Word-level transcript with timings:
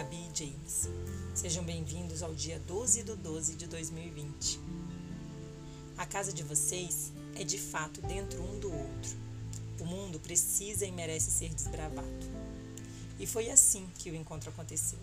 Gabi 0.00 0.30
e 0.32 0.38
James. 0.38 0.88
Sejam 1.34 1.62
bem-vindos 1.62 2.22
ao 2.22 2.32
dia 2.34 2.58
12 2.60 3.02
do 3.02 3.16
12 3.16 3.54
de 3.54 3.66
2020. 3.66 4.58
A 5.98 6.06
casa 6.06 6.32
de 6.32 6.42
vocês 6.42 7.12
é 7.38 7.44
de 7.44 7.58
fato 7.58 8.00
dentro 8.00 8.42
um 8.42 8.58
do 8.58 8.72
outro. 8.72 9.10
O 9.78 9.84
mundo 9.84 10.18
precisa 10.18 10.86
e 10.86 10.90
merece 10.90 11.30
ser 11.30 11.52
desbravado. 11.52 12.08
E 13.18 13.26
foi 13.26 13.50
assim 13.50 13.86
que 13.98 14.10
o 14.10 14.14
encontro 14.14 14.48
aconteceu. 14.48 14.98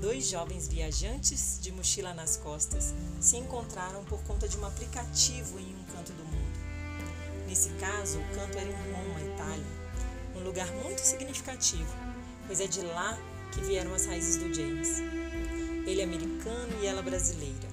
Dois 0.00 0.28
jovens 0.28 0.66
viajantes 0.66 1.60
de 1.62 1.70
mochila 1.70 2.12
nas 2.12 2.36
costas 2.36 2.92
se 3.20 3.36
encontraram 3.36 4.04
por 4.06 4.20
conta 4.24 4.48
de 4.48 4.58
um 4.58 4.66
aplicativo 4.66 5.60
em 5.60 5.76
um 5.76 5.84
canto 5.94 6.12
do 6.12 6.24
mundo. 6.24 7.46
Nesse 7.46 7.68
caso, 7.74 8.18
o 8.18 8.34
canto 8.34 8.58
era 8.58 8.68
em 8.68 8.92
Roma, 8.92 9.20
Itália, 9.20 9.66
um 10.34 10.40
lugar 10.40 10.66
muito 10.72 10.98
significativo, 10.98 11.94
pois 12.48 12.60
é 12.60 12.66
de 12.66 12.80
lá 12.80 13.16
que 13.52 13.60
vieram 13.60 13.94
as 13.94 14.06
raízes 14.06 14.36
do 14.36 14.52
James. 14.52 15.02
Ele 15.86 16.00
é 16.00 16.04
americano 16.04 16.82
e 16.82 16.86
ela 16.86 17.02
brasileira. 17.02 17.68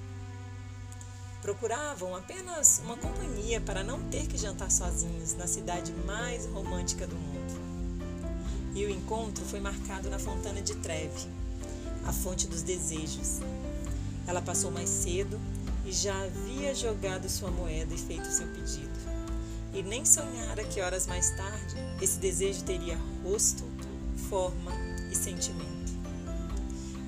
Procuravam 1.42 2.16
apenas 2.16 2.80
uma 2.84 2.96
companhia 2.96 3.60
para 3.60 3.84
não 3.84 4.02
ter 4.08 4.26
que 4.26 4.38
jantar 4.38 4.70
sozinhos 4.70 5.34
na 5.34 5.46
cidade 5.46 5.92
mais 6.06 6.46
romântica 6.46 7.06
do 7.06 7.16
mundo. 7.16 7.60
E 8.74 8.84
o 8.86 8.90
encontro 8.90 9.44
foi 9.44 9.60
marcado 9.60 10.08
na 10.08 10.18
Fontana 10.18 10.62
de 10.62 10.74
Treve, 10.76 11.28
a 12.06 12.12
fonte 12.12 12.46
dos 12.46 12.62
desejos. 12.62 13.40
Ela 14.26 14.40
passou 14.40 14.70
mais 14.70 14.88
cedo 14.88 15.38
e 15.84 15.92
já 15.92 16.18
havia 16.22 16.74
jogado 16.74 17.28
sua 17.28 17.50
moeda 17.50 17.92
e 17.94 17.98
feito 17.98 18.26
seu 18.30 18.46
pedido. 18.48 19.14
E 19.74 19.82
nem 19.82 20.04
sonhara 20.04 20.64
que 20.64 20.80
horas 20.80 21.06
mais 21.06 21.30
tarde 21.30 21.76
esse 22.00 22.18
desejo 22.18 22.62
teria 22.62 22.98
rosto, 23.22 23.64
forma 24.28 24.72
e 25.14 25.16
sentimento. 25.16 25.92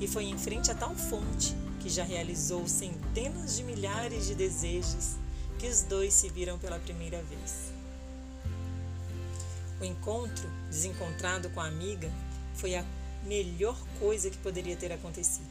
E 0.01 0.07
foi 0.07 0.25
em 0.25 0.39
frente 0.39 0.71
a 0.71 0.75
tal 0.75 0.95
fonte 0.95 1.55
que 1.81 1.91
já 1.91 2.05
realizou 2.05 2.67
centenas 2.67 3.57
de 3.57 3.65
milhares 3.65 4.27
de 4.27 4.35
desejos 4.35 5.17
que 5.59 5.67
os 5.67 5.83
dois 5.83 6.15
se 6.15 6.29
viram 6.29 6.59
pela 6.59 6.79
primeira 6.79 7.23
vez. 7.23 7.73
O 9.81 9.85
encontro, 9.85 10.49
desencontrado 10.71 11.51
com 11.51 11.61
a 11.61 11.67
amiga, 11.67 12.11
foi 12.55 12.77
a 12.77 12.85
melhor 13.25 13.79
coisa 13.99 14.31
que 14.31 14.39
poderia 14.39 14.77
ter 14.77 14.93
acontecido. 14.93 15.47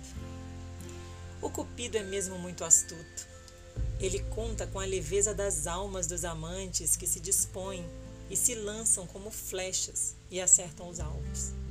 O 1.41 1.49
Cupido 1.49 1.97
é 1.97 2.03
mesmo 2.03 2.39
muito 2.39 2.63
astuto. 2.63 3.27
Ele 3.99 4.19
conta 4.35 4.65
com 4.65 4.79
a 4.79 4.85
leveza 4.85 5.33
das 5.33 5.67
almas 5.67 6.07
dos 6.07 6.25
amantes 6.25 6.95
que 6.95 7.05
se 7.05 7.19
dispõem 7.19 7.85
e 8.29 8.35
se 8.35 8.55
lançam 8.55 9.05
como 9.05 9.29
flechas 9.29 10.15
e 10.31 10.41
acertam 10.41 10.89
os 10.89 10.99
alvos. 10.99 11.64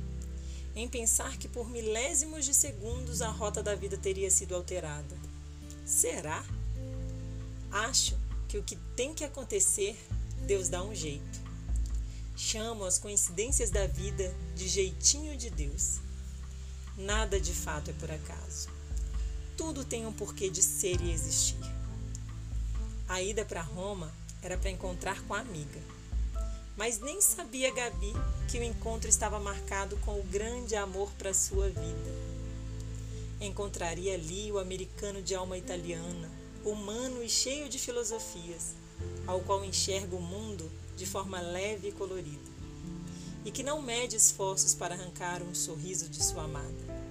Em 0.75 0.89
pensar 0.89 1.37
que 1.37 1.47
por 1.47 1.69
milésimos 1.69 2.43
de 2.43 2.53
segundos 2.53 3.21
a 3.21 3.29
rota 3.29 3.63
da 3.63 3.73
vida 3.75 3.95
teria 3.97 4.29
sido 4.29 4.53
alterada. 4.53 5.17
Será? 5.85 6.43
Acho 7.71 8.17
que 8.49 8.57
o 8.57 8.63
que 8.63 8.75
tem 8.95 9.13
que 9.13 9.23
acontecer, 9.23 9.97
Deus 10.45 10.67
dá 10.67 10.83
um 10.83 10.93
jeito. 10.93 11.39
Chamo 12.35 12.83
as 12.83 12.97
coincidências 12.97 13.69
da 13.69 13.87
vida 13.87 14.35
de 14.55 14.67
jeitinho 14.67 15.37
de 15.37 15.49
Deus. 15.49 15.99
Nada 16.97 17.39
de 17.39 17.53
fato 17.53 17.91
é 17.91 17.93
por 17.93 18.11
acaso. 18.11 18.67
Tudo 19.55 19.85
tem 19.85 20.05
um 20.05 20.11
porquê 20.11 20.49
de 20.49 20.61
ser 20.61 20.99
e 20.99 21.11
existir. 21.11 21.55
A 23.07 23.21
ida 23.21 23.45
para 23.45 23.61
Roma 23.61 24.13
era 24.41 24.57
para 24.57 24.69
encontrar 24.69 25.21
com 25.23 25.33
a 25.33 25.39
amiga. 25.39 25.79
Mas 26.77 26.99
nem 26.99 27.21
sabia 27.21 27.73
Gabi 27.73 28.13
que 28.49 28.59
o 28.59 28.63
encontro 28.63 29.09
estava 29.09 29.39
marcado 29.39 29.95
com 29.97 30.19
o 30.19 30.23
grande 30.23 30.75
amor 30.75 31.09
para 31.17 31.33
sua 31.33 31.69
vida. 31.69 32.35
Encontraria 33.39 34.13
ali 34.13 34.51
o 34.51 34.59
americano 34.59 35.21
de 35.21 35.33
alma 35.33 35.57
italiana, 35.57 36.29
humano 36.65 37.23
e 37.23 37.29
cheio 37.29 37.69
de 37.69 37.79
filosofias, 37.79 38.73
ao 39.25 39.39
qual 39.41 39.63
enxerga 39.63 40.15
o 40.15 40.21
mundo 40.21 40.69
de 40.97 41.05
forma 41.05 41.39
leve 41.39 41.89
e 41.89 41.91
colorida, 41.91 42.51
e 43.45 43.51
que 43.51 43.63
não 43.63 43.81
mede 43.81 44.15
esforços 44.15 44.73
para 44.73 44.95
arrancar 44.95 45.41
um 45.43 45.55
sorriso 45.55 46.09
de 46.09 46.23
sua 46.23 46.43
amada. 46.43 47.05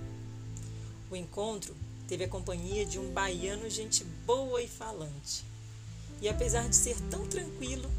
O 1.11 1.17
encontro 1.17 1.75
teve 2.07 2.25
a 2.25 2.29
companhia 2.29 2.85
de 2.85 2.99
um 2.99 3.11
baiano 3.13 3.69
gente 3.71 4.05
boa 4.27 4.61
e 4.61 4.69
falante, 4.69 5.45
e 6.21 6.29
apesar 6.29 6.69
de 6.69 6.77
ser 6.77 6.97
tão 7.11 7.27
tranquilo, 7.27 7.91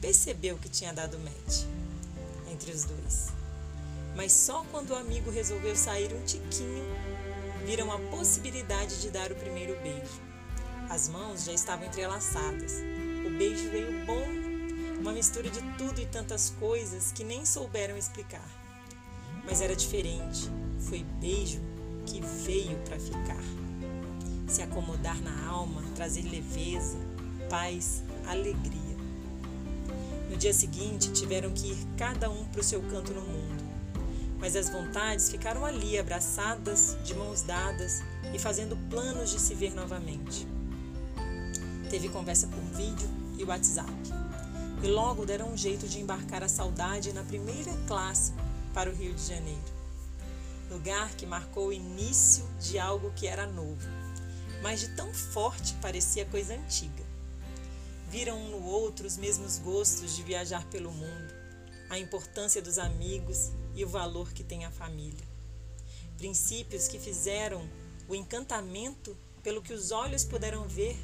percebeu 0.00 0.56
que 0.56 0.68
tinha 0.68 0.92
dado 0.92 1.18
match 1.18 1.64
entre 2.50 2.72
os 2.72 2.84
dois. 2.84 3.28
Mas 4.16 4.32
só 4.32 4.64
quando 4.70 4.90
o 4.90 4.96
amigo 4.96 5.30
resolveu 5.30 5.76
sair 5.76 6.12
um 6.14 6.24
tiquinho, 6.24 6.84
viram 7.64 7.92
a 7.92 7.98
possibilidade 8.10 9.00
de 9.00 9.10
dar 9.10 9.30
o 9.30 9.34
primeiro 9.34 9.80
beijo. 9.80 10.20
As 10.88 11.08
mãos 11.08 11.44
já 11.44 11.52
estavam 11.52 11.86
entrelaçadas. 11.86 12.74
O 13.26 13.30
beijo 13.38 13.70
veio 13.70 14.04
bom 14.04 14.26
uma 15.00 15.12
mistura 15.12 15.48
de 15.48 15.60
tudo 15.78 16.00
e 16.00 16.06
tantas 16.06 16.50
coisas 16.58 17.12
que 17.12 17.24
nem 17.24 17.46
souberam 17.46 17.96
explicar. 17.96 18.46
Mas 19.44 19.60
era 19.60 19.74
diferente. 19.74 20.50
Foi 20.80 21.02
beijo 21.20 21.60
que 22.06 22.20
veio 22.20 22.76
para 22.80 22.98
ficar. 22.98 23.42
Se 24.48 24.62
acomodar 24.62 25.20
na 25.22 25.46
alma, 25.46 25.82
trazer 25.94 26.22
leveza, 26.22 26.98
paz, 27.48 28.02
alegria. 28.26 28.79
No 30.30 30.36
dia 30.36 30.54
seguinte, 30.54 31.10
tiveram 31.10 31.50
que 31.50 31.72
ir 31.72 31.86
cada 31.98 32.30
um 32.30 32.44
para 32.44 32.60
o 32.60 32.64
seu 32.64 32.80
canto 32.82 33.12
no 33.12 33.20
mundo. 33.20 33.64
Mas 34.38 34.54
as 34.54 34.70
vontades 34.70 35.28
ficaram 35.28 35.66
ali, 35.66 35.98
abraçadas, 35.98 36.96
de 37.04 37.14
mãos 37.14 37.42
dadas 37.42 38.00
e 38.32 38.38
fazendo 38.38 38.76
planos 38.88 39.30
de 39.30 39.40
se 39.40 39.56
ver 39.56 39.74
novamente. 39.74 40.46
Teve 41.90 42.08
conversa 42.08 42.46
por 42.46 42.62
vídeo 42.76 43.10
e 43.36 43.42
WhatsApp 43.42 43.90
e 44.84 44.86
logo 44.86 45.26
deram 45.26 45.52
um 45.52 45.56
jeito 45.56 45.88
de 45.88 45.98
embarcar 45.98 46.44
a 46.44 46.48
saudade 46.48 47.12
na 47.12 47.24
primeira 47.24 47.72
classe 47.88 48.32
para 48.72 48.88
o 48.88 48.94
Rio 48.94 49.12
de 49.12 49.26
Janeiro. 49.26 49.80
Lugar 50.70 51.10
que 51.16 51.26
marcou 51.26 51.66
o 51.66 51.72
início 51.72 52.48
de 52.60 52.78
algo 52.78 53.10
que 53.16 53.26
era 53.26 53.48
novo, 53.48 53.88
mas 54.62 54.78
de 54.78 54.94
tão 54.94 55.12
forte 55.12 55.74
parecia 55.82 56.24
coisa 56.24 56.54
antiga. 56.54 57.09
Viram 58.10 58.36
um 58.36 58.50
no 58.50 58.66
outro 58.66 59.06
os 59.06 59.16
mesmos 59.16 59.58
gostos 59.58 60.14
de 60.14 60.22
viajar 60.22 60.66
pelo 60.66 60.92
mundo, 60.92 61.34
a 61.88 61.98
importância 61.98 62.60
dos 62.60 62.78
amigos 62.78 63.50
e 63.74 63.84
o 63.84 63.88
valor 63.88 64.32
que 64.32 64.44
tem 64.44 64.64
a 64.64 64.70
família. 64.70 65.26
Princípios 66.18 66.88
que 66.88 66.98
fizeram 66.98 67.66
o 68.08 68.14
encantamento 68.14 69.16
pelo 69.42 69.62
que 69.62 69.72
os 69.72 69.90
olhos 69.90 70.24
puderam 70.24 70.68
ver 70.68 70.96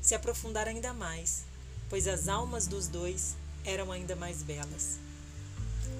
se 0.00 0.14
aprofundar 0.14 0.68
ainda 0.68 0.92
mais 0.92 1.44
pois 1.92 2.08
as 2.08 2.26
almas 2.26 2.66
dos 2.66 2.88
dois 2.88 3.36
eram 3.66 3.92
ainda 3.92 4.16
mais 4.16 4.42
belas. 4.42 4.98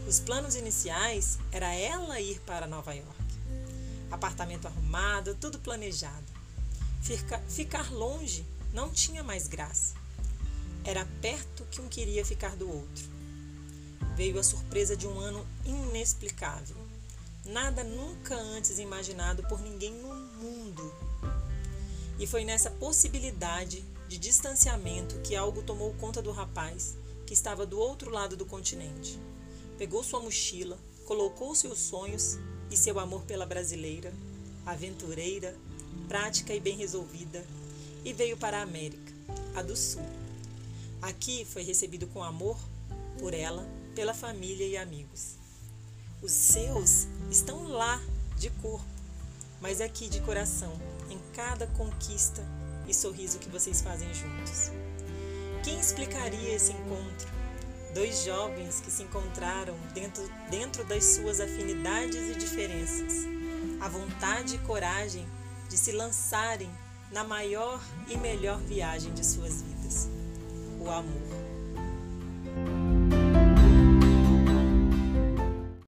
Os 0.08 0.18
planos 0.18 0.54
iniciais 0.54 1.38
era 1.52 1.70
ela 1.74 2.18
ir 2.18 2.40
para 2.46 2.66
Nova 2.66 2.94
York. 2.94 3.14
Apartamento 4.10 4.66
arrumado, 4.66 5.34
tudo 5.34 5.58
planejado. 5.58 6.24
Fica, 7.02 7.38
ficar 7.40 7.92
longe 7.92 8.42
não 8.72 8.88
tinha 8.88 9.22
mais 9.22 9.46
graça. 9.46 9.92
Era 10.84 11.06
perto 11.20 11.64
que 11.70 11.80
um 11.80 11.88
queria 11.88 12.24
ficar 12.24 12.56
do 12.56 12.68
outro. 12.68 13.04
Veio 14.16 14.38
a 14.38 14.42
surpresa 14.42 14.96
de 14.96 15.06
um 15.06 15.20
ano 15.20 15.46
inexplicável. 15.64 16.76
Nada 17.44 17.84
nunca 17.84 18.34
antes 18.34 18.78
imaginado 18.78 19.44
por 19.44 19.60
ninguém 19.60 19.92
no 19.92 20.14
mundo. 20.14 20.94
E 22.18 22.26
foi 22.26 22.44
nessa 22.44 22.70
possibilidade 22.70 23.84
de 24.08 24.18
distanciamento 24.18 25.20
que 25.20 25.36
algo 25.36 25.62
tomou 25.62 25.94
conta 25.94 26.20
do 26.20 26.32
rapaz, 26.32 26.96
que 27.26 27.32
estava 27.32 27.64
do 27.64 27.78
outro 27.78 28.10
lado 28.10 28.36
do 28.36 28.44
continente. 28.44 29.18
Pegou 29.78 30.02
sua 30.02 30.20
mochila, 30.20 30.78
colocou 31.06 31.54
seus 31.54 31.78
sonhos 31.78 32.38
e 32.70 32.76
seu 32.76 32.98
amor 32.98 33.22
pela 33.22 33.46
brasileira, 33.46 34.12
aventureira, 34.66 35.56
prática 36.08 36.54
e 36.54 36.60
bem 36.60 36.76
resolvida, 36.76 37.44
e 38.04 38.12
veio 38.12 38.36
para 38.36 38.58
a 38.58 38.62
América, 38.62 39.12
a 39.54 39.62
do 39.62 39.76
Sul. 39.76 40.21
Aqui 41.02 41.44
foi 41.44 41.64
recebido 41.64 42.06
com 42.06 42.22
amor 42.22 42.56
por 43.18 43.34
ela, 43.34 43.68
pela 43.92 44.14
família 44.14 44.64
e 44.64 44.76
amigos. 44.76 45.34
Os 46.22 46.30
seus 46.30 47.08
estão 47.28 47.66
lá 47.66 48.00
de 48.38 48.50
corpo, 48.50 48.86
mas 49.60 49.80
aqui 49.80 50.08
de 50.08 50.20
coração, 50.20 50.72
em 51.10 51.18
cada 51.34 51.66
conquista 51.66 52.46
e 52.86 52.94
sorriso 52.94 53.40
que 53.40 53.48
vocês 53.48 53.82
fazem 53.82 54.14
juntos. 54.14 54.70
Quem 55.64 55.76
explicaria 55.76 56.54
esse 56.54 56.70
encontro? 56.70 57.28
Dois 57.92 58.22
jovens 58.24 58.80
que 58.80 58.90
se 58.90 59.02
encontraram 59.02 59.76
dentro, 59.92 60.22
dentro 60.50 60.84
das 60.84 61.04
suas 61.04 61.40
afinidades 61.40 62.30
e 62.30 62.38
diferenças, 62.38 63.26
a 63.80 63.88
vontade 63.88 64.54
e 64.54 64.58
coragem 64.58 65.26
de 65.68 65.76
se 65.76 65.90
lançarem 65.90 66.70
na 67.10 67.24
maior 67.24 67.82
e 68.08 68.16
melhor 68.16 68.60
viagem 68.60 69.12
de 69.12 69.26
suas 69.26 69.62
vidas 69.62 70.21
o 70.84 70.90
amor. 70.90 71.51